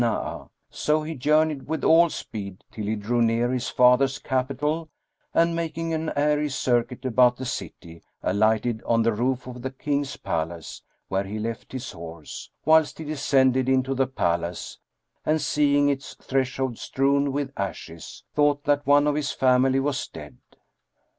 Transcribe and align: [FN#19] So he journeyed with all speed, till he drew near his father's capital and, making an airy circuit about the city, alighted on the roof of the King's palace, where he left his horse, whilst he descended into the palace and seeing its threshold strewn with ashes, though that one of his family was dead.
[FN#19] 0.01 0.49
So 0.71 1.03
he 1.03 1.13
journeyed 1.13 1.67
with 1.67 1.83
all 1.83 2.09
speed, 2.09 2.63
till 2.71 2.85
he 2.87 2.95
drew 2.95 3.21
near 3.21 3.51
his 3.51 3.69
father's 3.69 4.17
capital 4.17 4.89
and, 5.31 5.55
making 5.55 5.93
an 5.93 6.11
airy 6.15 6.49
circuit 6.49 7.05
about 7.05 7.37
the 7.37 7.45
city, 7.45 8.01
alighted 8.23 8.81
on 8.87 9.03
the 9.03 9.13
roof 9.13 9.45
of 9.45 9.61
the 9.61 9.69
King's 9.69 10.17
palace, 10.17 10.81
where 11.07 11.23
he 11.25 11.37
left 11.37 11.71
his 11.71 11.91
horse, 11.91 12.49
whilst 12.65 12.97
he 12.97 13.03
descended 13.05 13.69
into 13.69 13.93
the 13.93 14.07
palace 14.07 14.79
and 15.23 15.39
seeing 15.39 15.87
its 15.87 16.15
threshold 16.15 16.79
strewn 16.79 17.31
with 17.31 17.51
ashes, 17.55 18.23
though 18.33 18.59
that 18.63 18.87
one 18.87 19.05
of 19.05 19.13
his 19.13 19.31
family 19.31 19.79
was 19.79 20.07
dead. 20.07 20.39